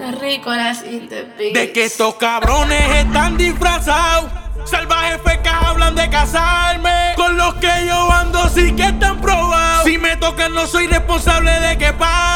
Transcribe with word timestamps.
Está 0.00 0.12
rico 0.12 0.50
la 0.50 0.74
cinta, 0.74 1.16
De 1.36 1.72
que 1.74 1.84
estos 1.84 2.14
cabrones 2.14 2.80
están 3.04 3.36
disfrazados. 3.36 4.30
Salvajes 4.64 5.20
fecas 5.22 5.62
hablan 5.62 5.94
de 5.94 6.08
casarme. 6.08 7.12
Con 7.16 7.36
los 7.36 7.54
que 7.56 7.70
yo 7.86 8.10
ando 8.10 8.48
sí 8.48 8.74
que 8.74 8.84
están 8.84 9.20
probados. 9.20 9.84
Si 9.84 9.98
me 9.98 10.16
tocan 10.16 10.54
no 10.54 10.66
soy 10.66 10.86
responsable 10.86 11.50
de 11.60 11.76
que 11.76 11.92
pase. 11.92 12.29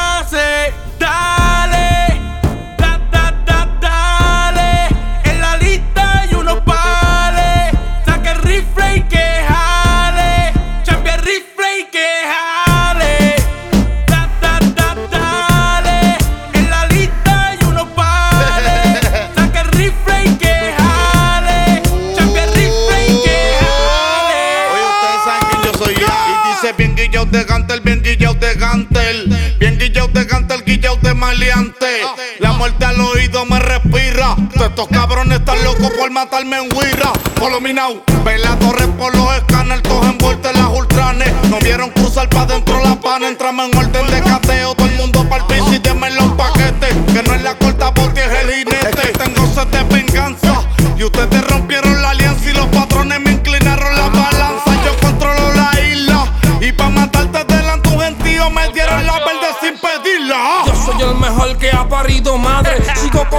Bien 29.59 29.79
guillao 29.79 30.09
de 30.09 30.25
Gantel, 30.25 30.65
guillao 30.65 30.97
de 30.97 31.13
maleante. 31.13 32.01
La 32.39 32.53
muerte 32.53 32.87
al 32.87 32.99
oído 32.99 33.45
me 33.45 33.59
respira. 33.59 34.35
estos 34.55 34.89
cabrones 34.89 35.41
están 35.41 35.63
locos 35.63 35.91
por 35.99 36.11
matarme 36.11 36.57
en 36.57 36.75
Huira. 36.75 37.13
Follow 37.37 37.61
me 37.61 37.75
now. 37.75 38.03
Ve 38.25 38.39
la 38.39 38.59
torre 38.59 38.87
por 38.89 39.15
los 39.15 39.37
escáneres, 39.37 39.83
todos 39.83 40.07
envueltos 40.07 40.51
en 40.55 40.63
las 40.63 40.71
ultranes. 40.73 41.31
No 41.51 41.59
vieron 41.59 41.91
cruzar 41.91 42.31
pa' 42.31 42.47
dentro 42.47 42.83
la 42.83 42.99
pana. 42.99 43.29
Entramos 43.29 43.69
en 43.69 43.77
orden 43.77 44.07
de 44.07 44.23
cateo. 44.23 44.75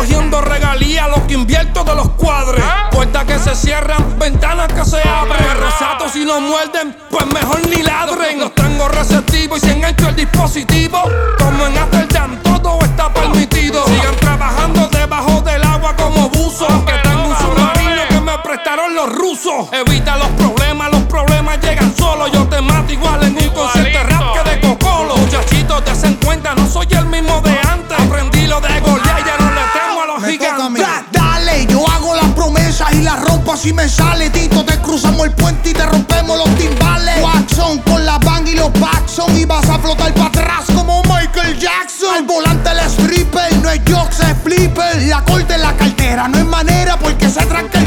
Cogiendo 0.06 0.40
regalías, 0.40 1.10
lo 1.10 1.26
que 1.26 1.34
invierto 1.34 1.84
de 1.84 1.96
los 1.96 2.10
cuadres. 2.12 2.64
Puertas 2.92 3.26
que 3.26 3.40
se 3.40 3.56
cierran, 3.56 4.20
ventanas 4.20 4.68
que 4.72 4.86
se 4.86 5.02
abren. 5.02 5.44
Rosatos 5.60 6.12
si 6.12 6.24
no 6.24 6.40
muerden, 6.40 6.96
pues 7.10 7.26
mejor 7.28 7.68
ni 7.68 7.82
ladren. 7.82 8.40
Los 8.40 8.54
tengo 8.54 8.88
receptivos 8.88 9.64
y 9.64 9.66
se 9.66 9.72
engancho 9.74 10.10
el 10.10 10.16
dispositivo. 10.16 11.00
Como 11.40 11.66
en 11.66 11.78
Amsterdam, 11.78 12.40
todo 12.44 12.80
está 12.84 13.12
permitido. 13.12 13.84
Sigan 13.88 14.16
trabajando 14.18 14.88
debajo 14.90 15.42
del 15.42 15.64
agua 15.64 15.96
como 15.96 16.30
buzos. 16.30 16.68
Que 16.86 16.94
tengo 17.02 17.28
un 17.28 17.38
submarino 17.38 18.02
que 18.08 18.22
me 18.22 18.38
prestaron 18.40 18.94
los 18.94 19.12
rusos. 19.12 19.70
Evita 19.72 20.18
los 20.18 20.30
problemas, 20.30 20.92
los 20.92 21.02
problemas 21.04 21.60
llegan 21.62 21.96
solos. 21.96 22.32
Yo 22.32 22.48
te 22.48 22.62
mato 22.62 22.94
igual 22.94 23.24
en 23.24 23.35
si 33.66 33.74
me 33.74 33.90
sale. 33.90 34.30
Tito, 34.30 34.64
te 34.64 34.78
cruzamos 34.78 35.26
el 35.26 35.32
puente 35.32 35.72
y 35.72 35.74
te 35.74 35.86
rompemos 35.86 36.38
los 36.38 36.56
timbales. 36.56 37.24
Watson 37.24 37.80
con 37.80 38.06
la 38.06 38.20
bang 38.20 38.48
y 38.48 38.56
los 38.56 38.70
Paxson. 38.70 39.36
Y 39.36 39.46
vas 39.46 39.68
a 39.68 39.80
flotar 39.80 40.14
para 40.14 40.28
atrás 40.28 40.66
como 40.76 41.02
Michael 41.04 41.58
Jackson. 41.58 42.16
Al 42.16 42.24
volante 42.26 42.70
el 42.70 42.80
stripper, 42.80 43.56
no 43.64 43.70
es 43.72 43.82
jokes, 43.90 44.18
es 44.22 44.38
flipper. 44.44 45.08
La 45.08 45.24
corta 45.24 45.56
en 45.56 45.62
la 45.62 45.74
cartera, 45.74 46.28
no 46.28 46.38
es 46.38 46.46
manera 46.46 46.98
porque 47.00 47.28
se 47.28 47.44
tranca 47.46 47.80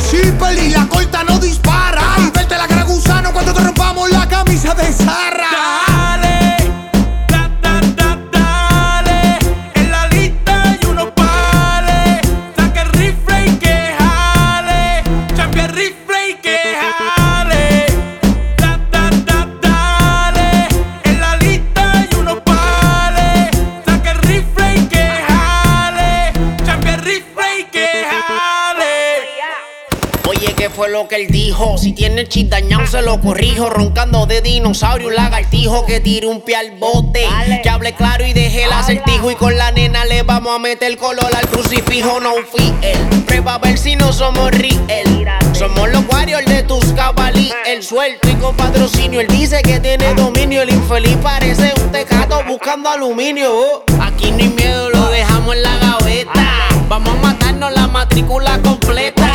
fue 30.89 30.93
lo 30.93 31.09
que 31.09 31.17
él 31.17 31.27
dijo. 31.29 31.77
Si 31.79 31.93
tiene 31.93 32.23
el 32.23 32.29
chip 32.29 32.51
dañado, 32.51 32.87
se 32.87 33.03
lo 33.03 33.21
corrijo. 33.21 33.69
Roncando 33.69 34.27
de 34.27 34.41
dinosaurio, 34.41 35.09
un 35.09 35.15
lagartijo 35.15 35.85
que 35.87 36.01
tire 36.01 36.27
un 36.27 36.41
pie 36.41 36.57
al 36.57 36.73
bote. 36.73 37.27
Que 37.63 37.69
hable 37.69 37.95
claro 37.95 38.27
y 38.27 38.33
deje 38.33 38.65
el 38.65 38.73
acertijo. 38.73 39.31
Y 39.31 39.35
con 39.35 39.57
la 39.57 39.71
nena 39.71 40.05
le 40.05 40.23
vamos 40.23 40.55
a 40.55 40.59
meter 40.59 40.97
color 40.97 41.35
al 41.35 41.49
crucifijo. 41.49 42.21
No 42.21 42.35
él 42.37 43.25
Prueba 43.27 43.55
a 43.55 43.59
ver 43.59 43.79
si 43.79 43.97
no 43.97 44.13
somos 44.13 44.51
real. 44.53 45.41
Somos 45.53 45.89
los 45.91 46.05
warriors 46.09 46.47
de 46.47 46.63
tus 46.63 46.85
cabalí. 46.93 47.53
El 47.67 47.83
suelto 47.83 48.29
y 48.29 48.35
con 48.35 48.57
patrocinio. 48.57 49.21
Él 49.21 49.29
dice 49.29 49.61
que 49.63 49.81
tiene 49.81 50.15
dominio. 50.15 50.63
El 50.63 50.71
infeliz 50.71 51.17
parece 51.23 51.73
un 51.83 51.93
tecato 51.93 52.43
buscando 52.47 52.89
aluminio. 52.89 53.85
Aquí 54.01 54.31
no 54.31 54.39
hay 54.39 54.49
miedo, 54.49 54.91
lo 54.91 55.09
dejamos 55.09 55.55
en 55.57 55.63
la 55.63 55.77
gaveta. 55.79 56.69
Vamos 56.89 57.11
a 57.11 57.17
matarnos 57.17 57.73
la 57.73 57.87
matrícula 57.89 58.59
completa. 58.63 59.28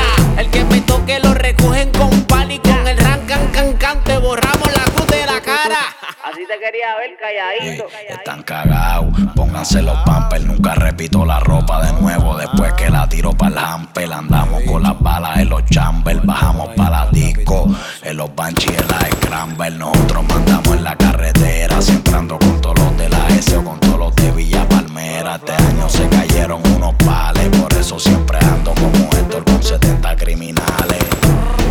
Calladito. 7.34 7.88
están 8.10 8.44
cagados, 8.44 9.14
pónganse 9.36 9.82
los 9.82 9.98
pampers. 10.00 10.46
Nunca 10.46 10.76
repito 10.76 11.26
la 11.26 11.40
ropa 11.40 11.86
de 11.86 11.94
nuevo. 12.02 12.38
Después 12.38 12.74
que 12.74 12.90
la 12.90 13.08
tiro 13.08 13.32
para 13.32 13.52
el 13.52 13.58
hamper, 13.58 14.14
andamos 14.14 14.64
con 14.64 14.84
las 14.84 15.00
balas 15.00 15.38
en 15.38 15.50
los 15.50 15.66
chambers. 15.66 16.24
Bajamos 16.26 16.70
para 16.76 17.06
la 17.06 17.12
disco, 17.12 17.68
en 18.02 18.18
los 18.18 18.34
banchis 18.36 18.70
en 18.78 18.88
la 18.88 19.00
scramble. 19.12 19.72
Nosotros 19.72 20.24
mandamos 20.28 20.68
en 20.78 20.84
la 20.84 20.96
carretera, 20.96 21.82
siempre 21.82 22.14
ando 22.14 22.38
con 22.40 22.62
todos 22.62 22.80
los 22.80 22.98
de 22.98 23.10
la 23.10 23.28
S 23.30 23.56
o 23.58 23.64
con 23.64 23.80
todos 23.80 24.00
los 24.00 24.16
de 24.16 24.32
Villa 24.32 24.68
Palmera. 24.68 25.36
Este 25.36 25.54
año 25.54 25.90
se 25.90 26.08
cayeron 26.10 26.62
unos 26.76 26.94
pales, 27.06 27.50
por 27.58 27.74
eso 27.74 28.00
siempre 28.00 28.38
ando 28.40 28.74
como 28.76 29.10
Héctor 29.14 29.44
con 29.46 29.64
70 29.64 30.16
criminales. 30.18 31.04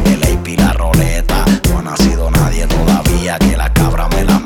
El 0.06 0.22
AP 0.22 0.58
la 0.58 0.72
roleta, 0.72 1.44
no 1.70 1.78
ha 1.78 1.82
nacido 1.82 2.30
nadie 2.30 2.66
todavía 2.66 3.38
que 3.38 3.56
la 3.56 3.72
cabra 3.72 4.08
me 4.08 4.24
la 4.24 4.41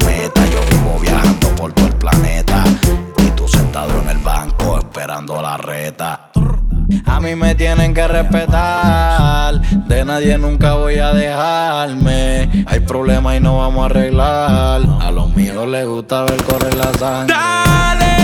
A 7.06 7.21
mí 7.21 7.34
me 7.34 7.55
tienen 7.55 7.94
que 7.94 8.06
respetar, 8.06 9.61
de 9.61 10.05
nadie 10.05 10.37
nunca 10.39 10.75
voy 10.75 10.99
a 10.99 11.12
dejarme. 11.12 12.65
Hay 12.67 12.81
problemas 12.81 13.37
y 13.37 13.41
no 13.41 13.59
vamos 13.59 13.83
a 13.83 13.87
arreglar. 13.87 14.83
A 15.00 15.11
los 15.12 15.34
míos 15.34 15.66
les 15.69 15.87
gusta 15.87 16.25
ver 16.25 16.43
correr 16.43 16.75
la 16.75 16.93
sangre. 16.95 18.16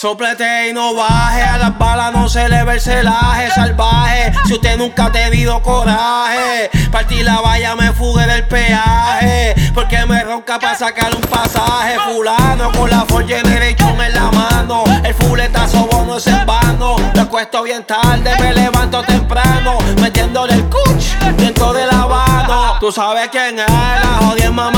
Soplete 0.00 0.68
y 0.68 0.72
no 0.72 0.94
baje, 0.94 1.42
a 1.42 1.58
las 1.58 1.76
balas 1.76 2.12
no 2.12 2.28
se 2.28 2.48
le 2.48 2.62
ve 2.62 2.74
el 2.74 2.80
celaje 2.80 3.50
salvaje. 3.50 4.32
Si 4.46 4.52
usted 4.52 4.78
nunca 4.78 5.06
ha 5.06 5.10
tenido 5.10 5.60
coraje, 5.60 6.70
partí 6.92 7.24
la 7.24 7.40
valla 7.40 7.74
me 7.74 7.92
fugue 7.92 8.24
del 8.24 8.46
peaje. 8.46 9.56
Porque 9.74 10.06
me 10.06 10.22
ronca 10.22 10.60
para 10.60 10.76
sacar 10.76 11.12
un 11.12 11.22
pasaje. 11.22 11.98
Fulano 11.98 12.70
con 12.78 12.88
la 12.88 13.04
Ford 13.06 13.26
Generation 13.26 14.00
en 14.00 14.14
la 14.14 14.30
mano. 14.30 14.84
El 15.02 15.14
fuletazo 15.14 15.88
bono 15.90 16.18
es 16.18 16.28
en 16.28 16.46
vano. 16.46 16.94
Lo 17.14 17.22
acuesto 17.22 17.64
bien 17.64 17.82
tarde, 17.82 18.36
me 18.38 18.54
levanto 18.54 19.02
temprano. 19.02 19.78
Metiéndole 20.00 20.54
el 20.54 20.64
cuch 20.66 21.18
dentro 21.38 21.72
del 21.72 21.88
lavado. 21.88 22.78
Tú 22.78 22.92
sabes 22.92 23.30
quién 23.32 23.58
es, 23.58 23.66
la 23.68 24.20
jodida 24.24 24.52
mamá 24.52 24.77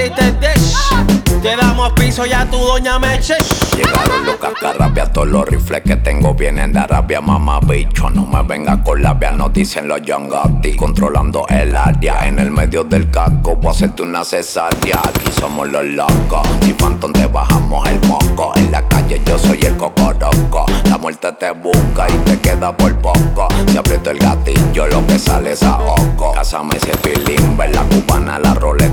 satélites 0.00 0.40
dish. 0.40 1.20
Te 1.42 1.56
damos 1.56 1.92
piso 1.92 2.26
ya 2.26 2.44
tu 2.50 2.58
doña 2.58 2.98
me 2.98 3.14
eche. 3.14 3.34
Llegaron 3.74 4.26
los 4.26 4.36
cascarrabias, 4.36 5.10
todos 5.10 5.28
los 5.28 5.46
rifles 5.46 5.80
que 5.80 5.96
tengo 5.96 6.34
vienen 6.34 6.70
de 6.72 6.80
Arabia, 6.80 7.22
mamá 7.22 7.60
bicho. 7.60 8.10
No 8.10 8.26
me 8.26 8.42
venga 8.42 8.82
con 8.84 9.02
labia, 9.02 9.30
nos 9.30 9.52
dicen 9.52 9.88
los 9.88 10.02
Young 10.02 10.30
Controlando 10.76 11.46
el 11.48 11.74
área, 11.74 12.26
en 12.26 12.38
el 12.38 12.50
medio 12.50 12.84
del 12.84 13.10
casco, 13.10 13.56
voy 13.56 13.68
a 13.68 13.70
hacerte 13.70 14.02
una 14.02 14.22
cesárea. 14.22 15.00
Aquí 15.02 15.32
somos 15.32 15.68
los 15.70 15.84
locos, 15.84 16.46
si 16.62 16.74
Phantom 16.74 17.12
te 17.12 17.26
bajamos 17.26 17.88
el 17.88 18.00
moco. 18.06 18.52
En 18.56 18.70
la 18.70 18.86
calle 18.86 19.20
yo 19.24 19.38
soy 19.38 19.60
el 19.62 19.76
cocoroco. 19.78 20.66
La 20.90 20.98
muerte 20.98 21.32
te 21.32 21.52
busca 21.52 22.06
y 22.08 22.18
te 22.28 22.38
queda 22.40 22.76
por 22.76 22.94
poco. 22.98 23.48
Si 23.66 23.78
aprieto 23.78 24.10
el 24.10 24.18
gatillo, 24.18 24.86
lo 24.88 25.06
que 25.06 25.18
sale 25.18 25.52
es 25.52 25.62
a 25.62 25.78
oco. 25.78 26.32
Cásame 26.34 26.78
si 26.80 26.90
es 26.90 27.18
limber, 27.26 27.74
la 27.74 27.82
cubana, 27.84 28.38
la 28.38 28.52
roleta 28.52 28.89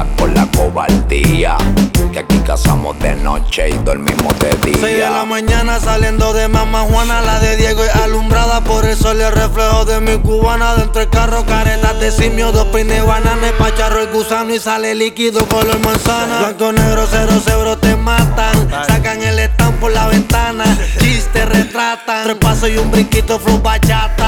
humildad 0.00 0.06
con 0.18 0.34
la 0.34 0.46
cobardía. 0.56 1.56
Que 2.12 2.20
aquí 2.20 2.38
cazamos 2.40 2.98
de 2.98 3.14
noche 3.16 3.70
y 3.70 3.78
dormimos 3.84 4.36
de 4.40 4.50
día. 4.64 4.78
6 4.80 4.82
de 4.82 5.10
la 5.10 5.24
mañana 5.24 5.78
saliendo 5.78 6.32
de 6.32 6.48
Mamá 6.48 6.80
Juana, 6.80 7.20
la 7.20 7.38
de 7.38 7.56
Diego 7.56 7.82
y 7.84 7.98
alumbrada 8.00 8.60
por 8.62 8.84
el 8.84 8.96
sol 8.96 9.18
y 9.18 9.22
el 9.22 9.32
reflejo 9.32 9.84
de 9.84 10.00
mi 10.00 10.18
cubana. 10.18 10.74
Dentro 10.74 11.00
del 11.00 11.10
carro, 11.10 11.44
caretas 11.46 12.00
de 12.00 12.10
simio, 12.10 12.50
dos 12.50 12.66
peines, 12.68 13.06
bananas, 13.06 13.52
pacharro 13.58 14.00
el 14.00 14.08
gusano 14.08 14.52
y 14.52 14.58
sale 14.58 14.94
líquido 14.94 15.46
color 15.46 15.78
manzana. 15.80 16.38
Blanco, 16.40 16.72
negro, 16.72 17.06
cero, 17.08 17.40
cero, 17.44 17.78
te 17.78 17.94
matan. 17.94 18.68
Sacan 18.86 19.22
el 19.22 19.38
stand 19.38 19.78
por 19.78 19.92
la 19.92 20.08
ventana, 20.08 20.64
chistes 20.98 21.48
retratan. 21.48 22.24
Tres 22.24 22.36
pasos 22.36 22.70
y 22.70 22.78
un 22.78 22.90
brinquito, 22.90 23.38
flow 23.38 23.60
bachata. 23.60 24.19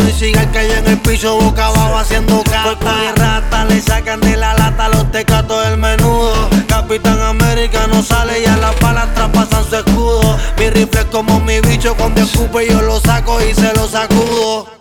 Un 0.00 0.12
cigar 0.12 0.50
cayó 0.52 0.74
en 0.74 0.86
el 0.86 0.98
piso, 0.98 1.36
boca 1.40 1.66
abajo 1.66 1.98
haciendo 1.98 2.42
carta. 2.44 2.94
y 3.04 3.18
rata, 3.18 3.64
le 3.66 3.80
sacan 3.80 4.20
de 4.20 4.36
la 4.36 4.54
lata 4.54 4.88
los 4.88 5.10
tecatos 5.12 5.64
del 5.66 5.78
menudo. 5.78 6.48
Capitán 6.66 7.20
América 7.20 7.86
no 7.86 8.02
sale 8.02 8.40
y 8.40 8.46
a 8.46 8.56
las 8.56 8.78
balas 8.80 9.12
traspasan 9.14 9.64
su 9.68 9.76
escudo. 9.76 10.38
Mi 10.58 10.70
rifle 10.70 11.00
es 11.00 11.06
como 11.06 11.40
mi 11.40 11.60
bicho 11.60 11.94
cuando 11.96 12.22
escupe 12.22 12.66
yo 12.66 12.80
lo 12.80 12.98
saco 13.00 13.38
y 13.42 13.54
se 13.54 13.72
lo 13.74 13.86
sacudo. 13.86 14.79